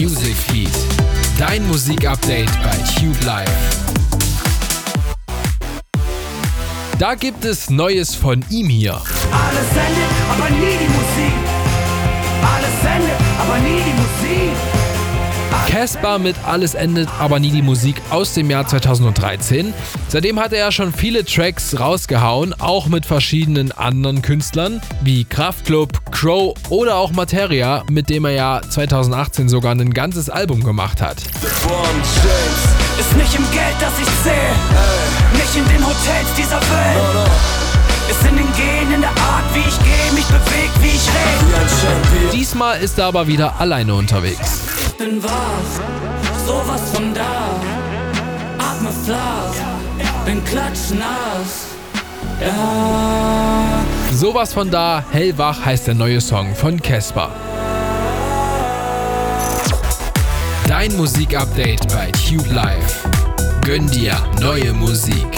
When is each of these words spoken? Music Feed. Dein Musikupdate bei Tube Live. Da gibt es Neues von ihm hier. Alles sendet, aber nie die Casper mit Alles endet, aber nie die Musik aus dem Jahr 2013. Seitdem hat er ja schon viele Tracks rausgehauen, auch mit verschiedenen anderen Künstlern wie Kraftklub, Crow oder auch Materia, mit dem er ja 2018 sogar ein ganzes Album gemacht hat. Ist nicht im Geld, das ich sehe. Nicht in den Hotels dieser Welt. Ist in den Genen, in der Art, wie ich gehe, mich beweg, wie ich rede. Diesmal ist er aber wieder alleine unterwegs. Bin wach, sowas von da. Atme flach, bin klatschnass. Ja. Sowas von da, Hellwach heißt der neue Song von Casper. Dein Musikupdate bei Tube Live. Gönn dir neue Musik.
Music 0.00 0.36
Feed. 0.36 0.70
Dein 1.38 1.66
Musikupdate 1.66 2.48
bei 2.62 2.76
Tube 2.94 3.20
Live. 3.24 3.50
Da 7.00 7.16
gibt 7.16 7.44
es 7.44 7.68
Neues 7.68 8.14
von 8.14 8.44
ihm 8.48 8.68
hier. 8.68 8.92
Alles 8.92 9.68
sendet, 9.74 10.10
aber 10.30 10.50
nie 10.50 10.76
die 10.78 10.97
Casper 15.78 16.18
mit 16.18 16.34
Alles 16.44 16.74
endet, 16.74 17.08
aber 17.20 17.38
nie 17.38 17.52
die 17.52 17.62
Musik 17.62 18.02
aus 18.10 18.34
dem 18.34 18.50
Jahr 18.50 18.66
2013. 18.66 19.72
Seitdem 20.08 20.40
hat 20.40 20.52
er 20.52 20.58
ja 20.58 20.72
schon 20.72 20.92
viele 20.92 21.24
Tracks 21.24 21.78
rausgehauen, 21.78 22.52
auch 22.60 22.88
mit 22.88 23.06
verschiedenen 23.06 23.70
anderen 23.70 24.20
Künstlern 24.20 24.80
wie 25.02 25.24
Kraftklub, 25.24 26.10
Crow 26.10 26.56
oder 26.68 26.96
auch 26.96 27.12
Materia, 27.12 27.84
mit 27.88 28.10
dem 28.10 28.24
er 28.24 28.32
ja 28.32 28.60
2018 28.68 29.48
sogar 29.48 29.70
ein 29.72 29.94
ganzes 29.94 30.28
Album 30.28 30.64
gemacht 30.64 31.00
hat. 31.00 31.18
Ist 31.18 33.16
nicht 33.16 33.36
im 33.36 33.48
Geld, 33.52 33.76
das 33.78 33.92
ich 34.00 34.08
sehe. 34.24 34.34
Nicht 35.34 35.54
in 35.54 35.64
den 35.72 35.86
Hotels 35.86 36.34
dieser 36.36 36.56
Welt. 36.56 37.30
Ist 38.10 38.28
in 38.28 38.36
den 38.36 38.52
Genen, 38.56 38.94
in 38.94 39.00
der 39.02 39.10
Art, 39.10 39.44
wie 39.54 39.60
ich 39.60 39.78
gehe, 39.78 40.12
mich 40.12 40.26
beweg, 40.26 40.70
wie 40.80 40.88
ich 40.88 41.06
rede. 41.06 42.32
Diesmal 42.32 42.80
ist 42.80 42.98
er 42.98 43.06
aber 43.06 43.28
wieder 43.28 43.60
alleine 43.60 43.94
unterwegs. 43.94 44.67
Bin 44.98 45.22
wach, 45.22 45.30
sowas 46.44 46.90
von 46.92 47.14
da. 47.14 47.54
Atme 48.58 48.90
flach, 49.04 49.54
bin 50.26 50.44
klatschnass. 50.44 51.68
Ja. 52.40 53.84
Sowas 54.12 54.52
von 54.52 54.68
da, 54.68 55.04
Hellwach 55.12 55.64
heißt 55.64 55.86
der 55.86 55.94
neue 55.94 56.20
Song 56.20 56.52
von 56.52 56.82
Casper. 56.82 57.30
Dein 60.66 60.96
Musikupdate 60.96 61.86
bei 61.94 62.10
Tube 62.10 62.52
Live. 62.52 63.08
Gönn 63.64 63.86
dir 63.88 64.16
neue 64.40 64.72
Musik. 64.72 65.28